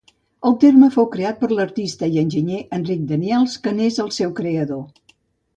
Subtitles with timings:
[0.49, 4.83] El terme fou creat per l'artista i enginyer Eric Daniels que n'és el seu creador.